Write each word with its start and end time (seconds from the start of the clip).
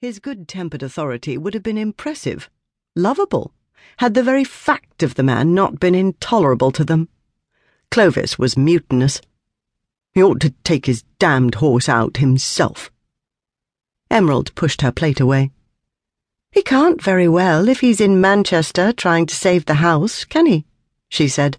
His 0.00 0.18
good 0.18 0.48
tempered 0.48 0.82
authority 0.82 1.38
would 1.38 1.54
have 1.54 1.62
been 1.62 1.78
impressive, 1.78 2.50
lovable, 2.94 3.52
had 3.98 4.14
the 4.14 4.22
very 4.22 4.44
fact 4.44 5.02
of 5.02 5.14
the 5.14 5.22
man 5.22 5.54
not 5.54 5.80
been 5.80 5.94
intolerable 5.94 6.72
to 6.72 6.84
them. 6.84 7.08
Clovis 7.90 8.38
was 8.38 8.56
mutinous. 8.56 9.20
He 10.12 10.22
ought 10.22 10.40
to 10.40 10.54
take 10.64 10.86
his 10.86 11.04
damned 11.18 11.56
horse 11.56 11.88
out 11.88 12.18
himself. 12.18 12.90
Emerald 14.10 14.54
pushed 14.54 14.82
her 14.82 14.92
plate 14.92 15.20
away. 15.20 15.52
He 16.50 16.62
can't 16.62 17.02
very 17.02 17.26
well 17.26 17.68
if 17.68 17.80
he's 17.80 18.00
in 18.00 18.20
Manchester 18.20 18.92
trying 18.92 19.26
to 19.26 19.34
save 19.34 19.66
the 19.66 19.74
house, 19.74 20.24
can 20.24 20.46
he? 20.46 20.66
she 21.08 21.28
said, 21.28 21.58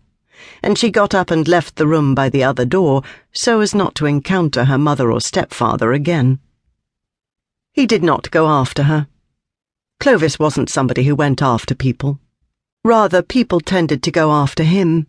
and 0.61 0.77
she 0.77 0.89
got 0.89 1.13
up 1.13 1.31
and 1.31 1.47
left 1.47 1.75
the 1.75 1.87
room 1.87 2.15
by 2.15 2.29
the 2.29 2.43
other 2.43 2.65
door 2.65 3.01
so 3.33 3.59
as 3.59 3.75
not 3.75 3.95
to 3.95 4.05
encounter 4.05 4.65
her 4.65 4.77
mother 4.77 5.11
or 5.11 5.19
stepfather 5.19 5.91
again. 5.91 6.39
He 7.75 7.85
did 7.85 8.03
not 8.03 8.31
go 8.31 8.47
after 8.47 8.83
her. 8.83 9.07
Clovis 9.99 10.39
wasn't 10.39 10.69
somebody 10.69 11.03
who 11.03 11.13
went 11.13 11.41
after 11.41 11.75
people. 11.75 12.21
Rather, 12.85 13.21
people 13.21 13.59
tended 13.59 14.01
to 14.03 14.11
go 14.11 14.31
after 14.31 14.63
him. 14.63 15.07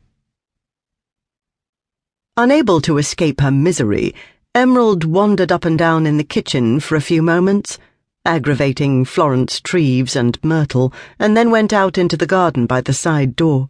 Unable 2.36 2.80
to 2.80 2.98
escape 2.98 3.40
her 3.40 3.52
misery, 3.52 4.16
Emerald 4.52 5.04
wandered 5.04 5.52
up 5.52 5.64
and 5.64 5.78
down 5.78 6.06
in 6.06 6.16
the 6.16 6.24
kitchen 6.24 6.80
for 6.80 6.96
a 6.96 7.00
few 7.00 7.22
moments, 7.22 7.78
aggravating 8.24 9.04
Florence 9.04 9.60
Treves 9.60 10.16
and 10.16 10.36
Myrtle, 10.42 10.92
and 11.20 11.36
then 11.36 11.52
went 11.52 11.72
out 11.72 11.96
into 11.96 12.16
the 12.16 12.26
garden 12.26 12.66
by 12.66 12.80
the 12.80 12.92
side 12.92 13.36
door. 13.36 13.68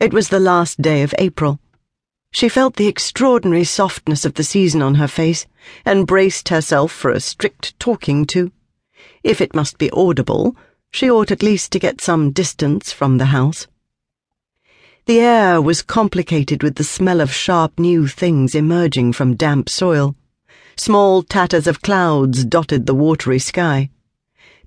It 0.00 0.14
was 0.14 0.30
the 0.30 0.40
last 0.40 0.80
day 0.80 1.02
of 1.02 1.14
April. 1.18 1.60
She 2.38 2.48
felt 2.48 2.76
the 2.76 2.86
extraordinary 2.86 3.64
softness 3.64 4.24
of 4.24 4.34
the 4.34 4.44
season 4.44 4.80
on 4.80 4.94
her 4.94 5.08
face 5.08 5.44
and 5.84 6.06
braced 6.06 6.50
herself 6.50 6.92
for 6.92 7.10
a 7.10 7.18
strict 7.18 7.76
talking 7.80 8.26
to. 8.26 8.52
If 9.24 9.40
it 9.40 9.56
must 9.56 9.76
be 9.76 9.90
audible, 9.90 10.54
she 10.92 11.10
ought 11.10 11.32
at 11.32 11.42
least 11.42 11.72
to 11.72 11.80
get 11.80 12.00
some 12.00 12.30
distance 12.30 12.92
from 12.92 13.18
the 13.18 13.34
house. 13.34 13.66
The 15.06 15.18
air 15.18 15.60
was 15.60 15.82
complicated 15.82 16.62
with 16.62 16.76
the 16.76 16.84
smell 16.84 17.20
of 17.20 17.34
sharp 17.34 17.76
new 17.76 18.06
things 18.06 18.54
emerging 18.54 19.14
from 19.14 19.34
damp 19.34 19.68
soil. 19.68 20.14
Small 20.76 21.24
tatters 21.24 21.66
of 21.66 21.82
clouds 21.82 22.44
dotted 22.44 22.86
the 22.86 22.94
watery 22.94 23.40
sky. 23.40 23.90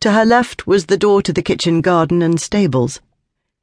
To 0.01 0.11
her 0.11 0.25
left 0.25 0.67
was 0.67 0.87
the 0.87 0.97
door 0.97 1.21
to 1.21 1.31
the 1.31 1.41
kitchen 1.41 1.79
garden 1.79 2.21
and 2.21 2.37
stables. 2.37 2.99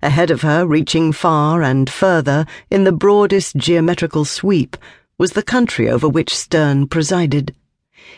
Ahead 0.00 0.30
of 0.30 0.42
her, 0.42 0.64
reaching 0.64 1.10
far 1.10 1.60
and 1.60 1.90
further 1.90 2.46
in 2.70 2.84
the 2.84 2.92
broadest 2.92 3.56
geometrical 3.56 4.24
sweep, 4.24 4.76
was 5.18 5.32
the 5.32 5.42
country 5.42 5.90
over 5.90 6.08
which 6.08 6.36
Sterne 6.36 6.86
presided. 6.86 7.52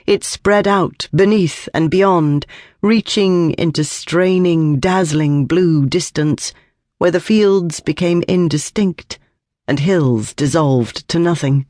It 0.06 0.22
spread 0.22 0.68
out 0.68 1.08
beneath 1.14 1.70
and 1.72 1.90
beyond, 1.90 2.44
reaching 2.82 3.52
into 3.52 3.82
straining, 3.82 4.78
dazzling 4.78 5.46
blue 5.46 5.86
distance, 5.86 6.52
where 6.98 7.10
the 7.10 7.18
fields 7.18 7.80
became 7.80 8.22
indistinct 8.28 9.18
and 9.66 9.80
hills 9.80 10.34
dissolved 10.34 11.08
to 11.08 11.18
nothing. 11.18 11.64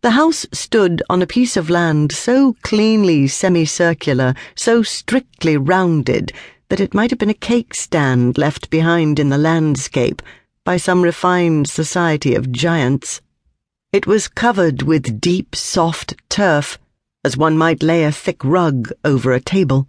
The 0.00 0.12
house 0.12 0.46
stood 0.50 1.02
on 1.10 1.20
a 1.20 1.26
piece 1.26 1.58
of 1.58 1.68
land 1.68 2.10
so 2.10 2.56
cleanly 2.62 3.28
semicircular, 3.28 4.34
so 4.54 4.82
strictly 4.82 5.58
rounded, 5.58 6.32
that 6.70 6.80
it 6.80 6.94
might 6.94 7.10
have 7.10 7.18
been 7.18 7.28
a 7.28 7.34
cake 7.34 7.74
stand 7.74 8.38
left 8.38 8.70
behind 8.70 9.18
in 9.18 9.28
the 9.28 9.36
landscape 9.36 10.22
by 10.64 10.76
some 10.76 11.02
refined 11.02 11.68
society 11.68 12.32
of 12.36 12.52
giants. 12.52 13.20
It 13.92 14.06
was 14.06 14.28
covered 14.28 14.82
with 14.82 15.20
deep, 15.20 15.56
soft 15.56 16.14
turf, 16.28 16.78
as 17.24 17.36
one 17.36 17.58
might 17.58 17.82
lay 17.82 18.04
a 18.04 18.12
thick 18.12 18.44
rug 18.44 18.92
over 19.04 19.32
a 19.32 19.40
table, 19.40 19.88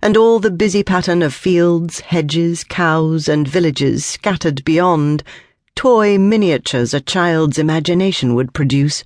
and 0.00 0.16
all 0.16 0.40
the 0.40 0.50
busy 0.50 0.82
pattern 0.82 1.20
of 1.20 1.34
fields, 1.34 2.00
hedges, 2.00 2.64
cows, 2.64 3.28
and 3.28 3.46
villages 3.46 4.06
scattered 4.06 4.64
beyond, 4.64 5.22
toy 5.74 6.16
miniatures 6.16 6.94
a 6.94 7.02
child's 7.02 7.58
imagination 7.58 8.34
would 8.34 8.54
produce. 8.54 9.04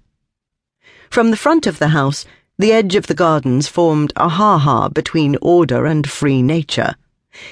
From 1.10 1.32
the 1.32 1.36
front 1.36 1.66
of 1.66 1.80
the 1.80 1.88
house, 1.88 2.24
the 2.58 2.70
edge 2.72 2.94
of 2.94 3.08
the 3.08 3.14
gardens 3.14 3.66
formed 3.66 4.12
a 4.14 4.28
ha-ha 4.28 4.88
between 4.88 5.36
order 5.42 5.84
and 5.84 6.08
free 6.08 6.42
nature. 6.42 6.94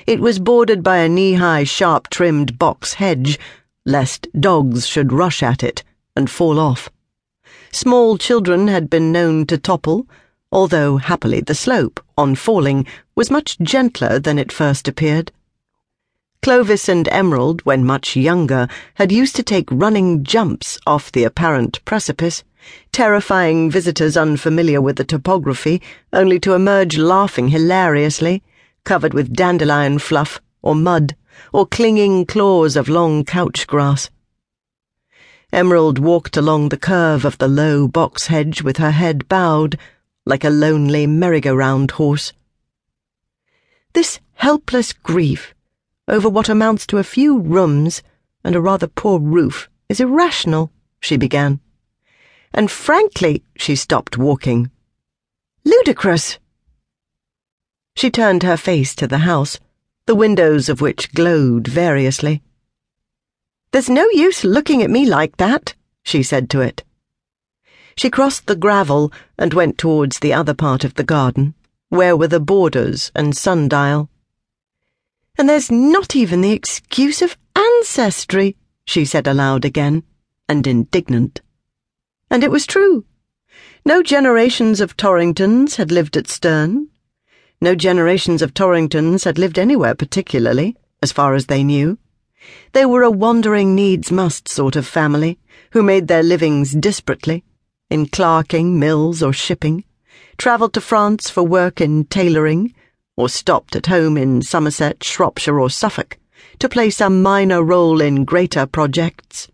It 0.07 0.21
was 0.21 0.39
bordered 0.39 0.83
by 0.83 0.99
a 0.99 1.09
knee-high, 1.09 1.65
sharp-trimmed 1.65 2.59
box 2.59 2.95
hedge, 2.95 3.39
lest 3.85 4.27
dogs 4.39 4.87
should 4.87 5.13
rush 5.13 5.43
at 5.43 5.63
it 5.63 5.85
and 6.17 6.29
fall 6.29 6.59
off. 6.59 6.91
Small 7.71 8.19
children 8.19 8.69
had 8.69 8.91
been 8.91 9.13
known 9.13 9.47
to 9.47 9.59
topple, 9.59 10.07
although 10.51 10.97
happily 10.97 11.41
the 11.41 11.55
slope, 11.55 12.01
on 12.19 12.35
falling, 12.35 12.87
was 13.15 13.31
much 13.31 13.59
gentler 13.61 14.19
than 14.19 14.39
it 14.39 14.51
first 14.51 14.89
appeared. 14.89 15.31
Clovis 16.43 16.89
and 16.89 17.07
Emerald, 17.09 17.61
when 17.63 17.85
much 17.85 18.17
younger, 18.17 18.69
had 18.95 19.13
used 19.13 19.37
to 19.37 19.43
take 19.43 19.69
running 19.71 20.25
jumps 20.25 20.79
off 20.87 21.13
the 21.13 21.25
apparent 21.25 21.85
precipice, 21.85 22.43
terrifying 22.93 23.71
visitors 23.71 24.17
unfamiliar 24.17 24.81
with 24.81 24.97
the 24.97 25.05
topography, 25.05 25.83
only 26.13 26.41
to 26.41 26.55
emerge 26.55 26.97
laughing 26.99 27.49
hilariously 27.49 28.43
covered 28.87 29.13
with 29.13 29.35
dandelion 29.35 29.99
fluff 29.99 30.41
or 30.63 30.75
mud 30.75 31.15
or 31.53 31.67
clinging 31.67 32.25
claws 32.25 32.77
of 32.77 32.89
long 32.89 33.25
couch 33.25 33.67
grass. 33.67 34.09
Emerald 35.53 35.99
walked 35.99 36.37
along 36.37 36.69
the 36.69 36.79
curve 36.79 37.25
of 37.25 37.37
the 37.39 37.49
low 37.49 37.89
box 37.89 38.29
hedge 38.29 38.63
with 38.63 38.77
her 38.79 38.93
head 38.93 39.29
bowed, 39.29 39.77
like 40.25 40.45
a 40.45 40.51
lonely 40.51 41.07
merry-go-round 41.07 41.91
horse. 41.91 42.33
This 43.93 44.21
helpless 44.35 44.93
grief 44.93 45.53
over 46.09 46.29
what 46.29 46.49
amounts 46.49 46.87
to 46.87 46.99
a 46.99 47.05
few 47.05 47.39
rooms 47.39 48.03
and 48.45 48.55
a 48.55 48.61
rather 48.61 48.87
poor 48.87 49.19
roof 49.19 49.69
is 49.89 49.99
irrational, 50.01 50.71
she 51.01 51.17
began. 51.17 51.59
And 52.55 52.71
frankly, 52.71 53.43
she 53.57 53.75
stopped 53.75 54.17
walking. 54.17 54.71
Ludicrous. 55.65 56.39
She 57.97 58.11
turned 58.11 58.43
her 58.43 58.59
face 58.59 58.95
to 58.97 59.07
the 59.07 59.25
house, 59.25 59.59
the 60.05 60.15
windows 60.15 60.69
of 60.69 60.83
which 60.83 61.15
glowed 61.15 61.67
variously. 61.67 62.43
There's 63.73 63.89
no 63.89 64.07
use 64.11 64.45
looking 64.45 64.83
at 64.83 64.91
me 64.91 65.07
like 65.07 65.39
that, 65.39 65.75
she 66.03 66.23
said 66.23 66.51
to 66.51 66.61
it. 66.61 66.85
She 67.97 68.11
crossed 68.11 68.47
the 68.47 68.55
gravel 68.55 69.11
and 69.39 69.55
went 69.55 69.79
towards 69.79 70.19
the 70.19 70.35
other 70.35 70.53
part 70.53 70.85
of 70.85 70.95
the 70.95 71.05
garden, 71.05 71.55
where 71.89 72.15
were 72.15 72.29
the 72.29 72.39
borders 72.39 73.11
and 73.15 73.35
sundial. 73.35 74.11
And 75.39 75.49
there's 75.49 75.71
not 75.71 76.15
even 76.15 76.43
the 76.43 76.53
excuse 76.53 77.23
of 77.23 77.39
ancestry, 77.55 78.57
she 78.85 79.07
said 79.07 79.27
aloud 79.27 79.65
again, 79.65 80.03
and 80.51 80.67
indignant. 80.67 81.41
And 82.31 82.45
it 82.45 82.51
was 82.51 82.67
true. 82.67 83.07
No 83.87 84.03
generations 84.03 84.83
of 84.83 84.99
Torringtons 84.99 85.77
had 85.77 85.91
lived 85.91 86.19
at 86.19 86.29
Sterne, 86.29 86.91
no 87.61 87.75
generations 87.75 88.43
of 88.43 88.55
Torringtons 88.55 89.25
had 89.25 89.39
lived 89.39 89.59
anywhere 89.59 89.95
particularly, 89.95 90.77
as 91.03 91.13
far 91.13 91.35
as 91.35 91.47
they 91.47 91.65
knew. 91.65 91.99
They 92.73 92.87
were 92.87 93.03
a 93.03 93.11
wandering 93.11 93.75
needs 93.75 94.13
must 94.13 94.49
sort 94.49 94.77
of 94.77 94.87
family 94.87 95.39
who 95.73 95.83
made 95.83 96.09
their 96.09 96.23
livings 96.23 96.75
disparately, 96.75 97.43
in 97.91 98.07
clerking, 98.07 98.79
mills, 98.79 99.23
or 99.23 99.33
shipping, 99.33 99.85
travelled 100.37 100.75
to 100.75 100.81
France 100.81 101.31
for 101.31 101.43
work 101.43 101.81
in 101.81 102.05
tailoring, 102.05 102.75
or 103.17 103.29
stopped 103.29 103.75
at 103.75 103.87
home 103.87 104.17
in 104.17 104.43
Somerset, 104.43 105.03
Shropshire, 105.03 105.59
or 105.59 105.71
Suffolk 105.71 106.19
to 106.59 106.69
play 106.69 106.91
some 106.91 107.23
minor 107.23 107.63
role 107.63 108.01
in 108.01 108.25
greater 108.25 108.67
projects, 108.67 109.49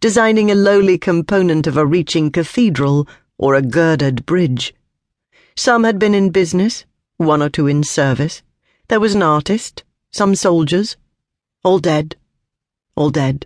designing 0.00 0.50
a 0.50 0.54
lowly 0.54 0.98
component 0.98 1.66
of 1.66 1.76
a 1.76 1.86
reaching 1.86 2.30
cathedral 2.30 3.06
or 3.36 3.54
a 3.54 3.62
girdered 3.62 4.26
bridge. 4.26 4.74
Some 5.56 5.84
had 5.84 5.98
been 5.98 6.14
in 6.14 6.30
business, 6.30 6.84
one 7.18 7.42
or 7.42 7.48
two 7.48 7.66
in 7.66 7.82
service. 7.82 8.42
There 8.86 9.00
was 9.00 9.14
an 9.14 9.22
artist, 9.22 9.82
some 10.12 10.36
soldiers, 10.36 10.96
all 11.64 11.80
dead, 11.80 12.14
all 12.94 13.10
dead. 13.10 13.44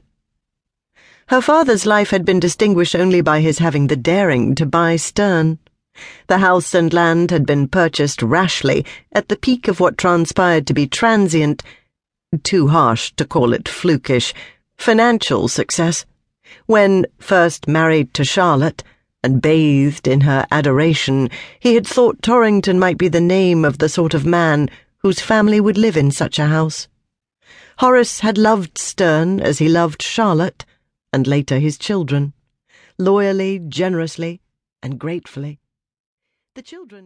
Her 1.28 1.40
father's 1.40 1.86
life 1.86 2.10
had 2.10 2.26
been 2.26 2.38
distinguished 2.38 2.94
only 2.94 3.22
by 3.22 3.40
his 3.40 3.58
having 3.58 3.86
the 3.86 3.96
daring 3.96 4.54
to 4.56 4.66
buy 4.66 4.96
Sterne. 4.96 5.58
The 6.26 6.38
house 6.38 6.74
and 6.74 6.92
land 6.92 7.30
had 7.30 7.46
been 7.46 7.66
purchased 7.66 8.22
rashly 8.22 8.84
at 9.10 9.28
the 9.28 9.36
peak 9.36 9.68
of 9.68 9.80
what 9.80 9.96
transpired 9.96 10.66
to 10.66 10.74
be 10.74 10.86
transient, 10.86 11.62
too 12.42 12.68
harsh 12.68 13.12
to 13.16 13.24
call 13.24 13.54
it 13.54 13.64
flukish, 13.64 14.34
financial 14.76 15.48
success, 15.48 16.04
when, 16.66 17.06
first 17.18 17.66
married 17.66 18.12
to 18.14 18.24
Charlotte, 18.24 18.84
and 19.22 19.42
bathed 19.42 20.06
in 20.06 20.22
her 20.22 20.46
adoration, 20.50 21.30
he 21.60 21.74
had 21.74 21.86
thought 21.86 22.22
Torrington 22.22 22.78
might 22.78 22.98
be 22.98 23.08
the 23.08 23.20
name 23.20 23.64
of 23.64 23.78
the 23.78 23.88
sort 23.88 24.14
of 24.14 24.26
man 24.26 24.68
whose 24.98 25.20
family 25.20 25.60
would 25.60 25.78
live 25.78 25.96
in 25.96 26.10
such 26.10 26.38
a 26.38 26.46
house. 26.46 26.88
Horace 27.78 28.20
had 28.20 28.38
loved 28.38 28.78
Sterne 28.78 29.40
as 29.40 29.58
he 29.58 29.68
loved 29.68 30.02
Charlotte, 30.02 30.64
and 31.12 31.26
later 31.26 31.58
his 31.58 31.78
children, 31.78 32.32
loyally, 32.98 33.58
generously, 33.58 34.40
and 34.82 34.98
gratefully. 34.98 35.58
The 36.54 36.62
children 36.62 37.00